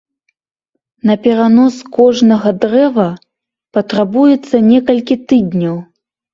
[1.09, 3.07] На перанос кожнага дрэва
[3.77, 5.81] патрабуецца некалькі тыдняў.